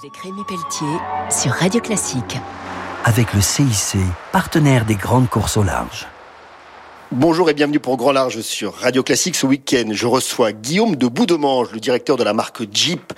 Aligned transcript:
Avec 0.00 0.16
Rémi 0.18 0.44
Pelletier 0.44 0.96
sur 1.28 1.50
Radio 1.50 1.80
Classique. 1.80 2.36
Avec 3.04 3.34
le 3.34 3.40
CIC, 3.40 3.96
partenaire 4.30 4.84
des 4.84 4.94
grandes 4.94 5.28
courses 5.28 5.56
au 5.56 5.64
large. 5.64 6.06
Bonjour 7.10 7.50
et 7.50 7.54
bienvenue 7.54 7.80
pour 7.80 7.96
Grand 7.96 8.12
Large 8.12 8.40
sur 8.42 8.74
Radio 8.74 9.02
Classique. 9.02 9.34
Ce 9.34 9.44
week-end, 9.44 9.88
je 9.90 10.06
reçois 10.06 10.52
Guillaume 10.52 10.94
de 10.94 11.08
Boudemange, 11.08 11.72
le 11.72 11.80
directeur 11.80 12.16
de 12.16 12.22
la 12.22 12.32
marque 12.32 12.62
Jeep 12.72 13.12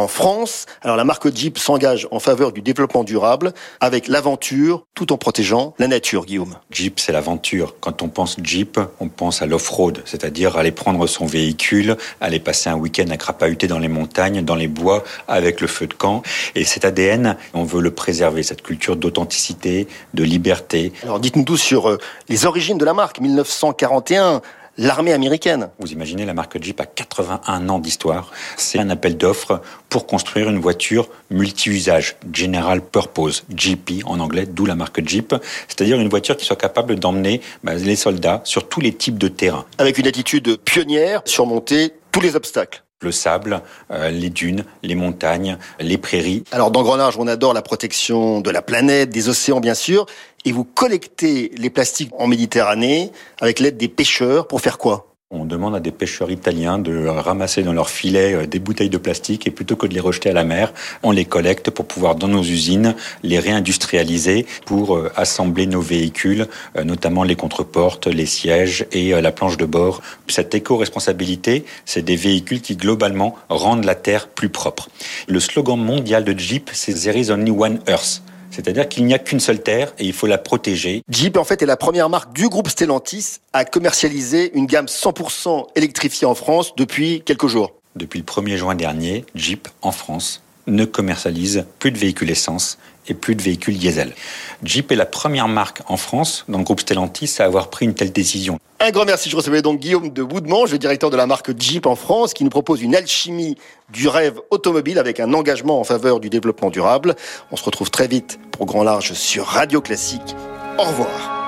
en 0.00 0.08
France. 0.08 0.66
Alors 0.82 0.96
la 0.96 1.04
marque 1.04 1.34
Jeep 1.34 1.58
s'engage 1.58 2.08
en 2.10 2.18
faveur 2.18 2.52
du 2.52 2.62
développement 2.62 3.04
durable 3.04 3.52
avec 3.80 4.08
l'aventure 4.08 4.86
tout 4.94 5.12
en 5.12 5.18
protégeant 5.18 5.74
la 5.78 5.86
nature, 5.86 6.26
Guillaume. 6.26 6.56
Jeep, 6.70 6.98
c'est 6.98 7.12
l'aventure. 7.12 7.74
Quand 7.80 8.02
on 8.02 8.08
pense 8.08 8.36
Jeep, 8.42 8.80
on 8.98 9.08
pense 9.08 9.42
à 9.42 9.46
l'off-road, 9.46 10.02
c'est-à-dire 10.04 10.56
aller 10.56 10.72
prendre 10.72 11.06
son 11.06 11.26
véhicule, 11.26 11.96
aller 12.20 12.40
passer 12.40 12.70
un 12.70 12.76
week-end 12.76 13.08
à 13.10 13.16
crapahuter 13.16 13.66
dans 13.66 13.78
les 13.78 13.88
montagnes, 13.88 14.44
dans 14.44 14.56
les 14.56 14.68
bois, 14.68 15.04
avec 15.28 15.60
le 15.60 15.66
feu 15.66 15.86
de 15.86 15.94
camp. 15.94 16.22
Et 16.54 16.64
cet 16.64 16.84
ADN, 16.84 17.36
on 17.54 17.64
veut 17.64 17.80
le 17.80 17.90
préserver, 17.90 18.42
cette 18.42 18.62
culture 18.62 18.96
d'authenticité, 18.96 19.88
de 20.14 20.24
liberté. 20.24 20.92
Alors 21.02 21.20
dites-nous 21.20 21.44
tout 21.44 21.56
sur 21.56 21.88
euh, 21.88 21.98
les 22.28 22.46
origines 22.46 22.78
de 22.78 22.84
la 22.84 22.94
marque, 22.94 23.20
1941 23.20 24.42
l'armée 24.78 25.12
américaine. 25.12 25.70
Vous 25.78 25.92
imaginez, 25.92 26.24
la 26.24 26.34
marque 26.34 26.62
Jeep 26.62 26.80
a 26.80 26.86
81 26.86 27.68
ans 27.68 27.78
d'histoire. 27.78 28.30
C'est 28.56 28.78
un 28.78 28.90
appel 28.90 29.16
d'offres 29.16 29.60
pour 29.88 30.06
construire 30.06 30.48
une 30.48 30.58
voiture 30.58 31.08
multi-usage, 31.30 32.16
General 32.32 32.80
Purpose, 32.80 33.44
GP 33.50 34.04
en 34.06 34.20
anglais, 34.20 34.46
d'où 34.46 34.66
la 34.66 34.74
marque 34.74 35.06
Jeep. 35.06 35.34
C'est-à-dire 35.68 35.98
une 35.98 36.08
voiture 36.08 36.36
qui 36.36 36.44
soit 36.44 36.56
capable 36.56 36.96
d'emmener 36.96 37.40
bah, 37.64 37.74
les 37.74 37.96
soldats 37.96 38.40
sur 38.44 38.68
tous 38.68 38.80
les 38.80 38.92
types 38.92 39.18
de 39.18 39.28
terrains. 39.28 39.64
Avec 39.78 39.98
une 39.98 40.06
attitude 40.06 40.56
pionnière, 40.58 41.22
surmonter 41.24 41.94
tous 42.12 42.20
les 42.20 42.36
obstacles 42.36 42.82
le 43.02 43.12
sable, 43.12 43.62
euh, 43.90 44.10
les 44.10 44.30
dunes, 44.30 44.64
les 44.82 44.94
montagnes, 44.94 45.56
les 45.78 45.98
prairies. 45.98 46.44
Alors 46.52 46.70
dans 46.70 46.82
on 46.90 47.26
adore 47.26 47.54
la 47.54 47.62
protection 47.62 48.40
de 48.40 48.50
la 48.50 48.62
planète, 48.62 49.10
des 49.10 49.28
océans 49.28 49.60
bien 49.60 49.74
sûr, 49.74 50.06
et 50.44 50.52
vous 50.52 50.64
collectez 50.64 51.52
les 51.56 51.70
plastiques 51.70 52.12
en 52.18 52.26
Méditerranée 52.26 53.12
avec 53.40 53.58
l'aide 53.58 53.76
des 53.76 53.88
pêcheurs 53.88 54.46
pour 54.46 54.60
faire 54.60 54.78
quoi? 54.78 55.09
On 55.32 55.44
demande 55.44 55.76
à 55.76 55.80
des 55.80 55.92
pêcheurs 55.92 56.32
italiens 56.32 56.80
de 56.80 57.06
ramasser 57.06 57.62
dans 57.62 57.72
leurs 57.72 57.88
filets 57.88 58.34
euh, 58.34 58.46
des 58.46 58.58
bouteilles 58.58 58.90
de 58.90 58.98
plastique 58.98 59.46
et 59.46 59.52
plutôt 59.52 59.76
que 59.76 59.86
de 59.86 59.94
les 59.94 60.00
rejeter 60.00 60.30
à 60.30 60.32
la 60.32 60.42
mer, 60.42 60.72
on 61.04 61.12
les 61.12 61.24
collecte 61.24 61.70
pour 61.70 61.86
pouvoir 61.86 62.16
dans 62.16 62.26
nos 62.26 62.42
usines 62.42 62.96
les 63.22 63.38
réindustrialiser 63.38 64.44
pour 64.66 64.96
euh, 64.96 65.12
assembler 65.14 65.68
nos 65.68 65.80
véhicules, 65.80 66.48
euh, 66.76 66.82
notamment 66.82 67.22
les 67.22 67.36
contreportes, 67.36 68.08
les 68.08 68.26
sièges 68.26 68.86
et 68.90 69.10
la 69.20 69.30
planche 69.30 69.56
de 69.56 69.66
bord. 69.66 70.02
Cette 70.26 70.52
éco-responsabilité, 70.52 71.64
c'est 71.84 72.02
des 72.02 72.16
véhicules 72.16 72.60
qui 72.60 72.74
globalement 72.74 73.36
rendent 73.48 73.84
la 73.84 73.94
terre 73.94 74.26
plus 74.26 74.48
propre. 74.48 74.88
Le 75.28 75.38
slogan 75.38 75.78
mondial 75.78 76.24
de 76.24 76.36
Jeep, 76.36 76.70
c'est 76.72 76.94
There 76.94 77.16
is 77.16 77.30
only 77.30 77.52
one 77.52 77.78
Earth. 77.88 78.20
C'est-à-dire 78.50 78.88
qu'il 78.88 79.04
n'y 79.04 79.14
a 79.14 79.18
qu'une 79.18 79.40
seule 79.40 79.62
terre 79.62 79.92
et 79.98 80.04
il 80.04 80.12
faut 80.12 80.26
la 80.26 80.38
protéger. 80.38 81.02
Jeep, 81.08 81.36
en 81.36 81.44
fait, 81.44 81.62
est 81.62 81.66
la 81.66 81.76
première 81.76 82.08
marque 82.08 82.32
du 82.32 82.48
groupe 82.48 82.68
Stellantis 82.68 83.38
à 83.52 83.64
commercialiser 83.64 84.52
une 84.54 84.66
gamme 84.66 84.86
100% 84.86 85.68
électrifiée 85.76 86.26
en 86.26 86.34
France 86.34 86.74
depuis 86.76 87.22
quelques 87.24 87.46
jours. 87.46 87.72
Depuis 87.96 88.18
le 88.18 88.24
1er 88.24 88.56
juin 88.56 88.74
dernier, 88.74 89.24
Jeep, 89.34 89.68
en 89.82 89.92
France, 89.92 90.42
ne 90.70 90.84
commercialise 90.84 91.66
plus 91.78 91.90
de 91.90 91.98
véhicules 91.98 92.30
essence 92.30 92.78
et 93.08 93.14
plus 93.14 93.34
de 93.34 93.42
véhicules 93.42 93.76
diesel. 93.76 94.14
Jeep 94.62 94.92
est 94.92 94.96
la 94.96 95.06
première 95.06 95.48
marque 95.48 95.82
en 95.88 95.96
France, 95.96 96.44
dans 96.48 96.58
le 96.58 96.64
groupe 96.64 96.80
Stellantis, 96.80 97.36
à 97.38 97.44
avoir 97.44 97.68
pris 97.68 97.86
une 97.86 97.94
telle 97.94 98.12
décision. 98.12 98.58
Un 98.78 98.90
grand 98.90 99.04
merci. 99.04 99.28
Je 99.28 99.36
recevais 99.36 99.62
donc 99.62 99.80
Guillaume 99.80 100.10
de 100.10 100.22
Boudemange, 100.22 100.72
le 100.72 100.78
directeur 100.78 101.10
de 101.10 101.16
la 101.16 101.26
marque 101.26 101.58
Jeep 101.58 101.86
en 101.86 101.96
France, 101.96 102.32
qui 102.32 102.44
nous 102.44 102.50
propose 102.50 102.82
une 102.82 102.94
alchimie 102.94 103.56
du 103.90 104.08
rêve 104.08 104.40
automobile 104.50 104.98
avec 104.98 105.20
un 105.20 105.34
engagement 105.34 105.80
en 105.80 105.84
faveur 105.84 106.20
du 106.20 106.30
développement 106.30 106.70
durable. 106.70 107.14
On 107.50 107.56
se 107.56 107.64
retrouve 107.64 107.90
très 107.90 108.06
vite 108.08 108.38
pour 108.52 108.66
Grand 108.66 108.82
Large 108.82 109.12
sur 109.12 109.46
Radio 109.46 109.80
Classique. 109.80 110.34
Au 110.78 110.84
revoir. 110.84 111.40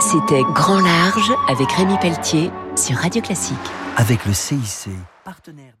C'était 0.00 0.42
Grand 0.54 0.80
Large 0.80 1.32
avec 1.48 1.70
Rémi 1.72 1.96
Pelletier 2.00 2.50
sur 2.76 2.96
Radio 2.96 3.22
Classique. 3.22 3.56
Avec 3.96 4.24
le 4.24 4.32
CIC, 4.32 4.90
partenaire 5.24 5.74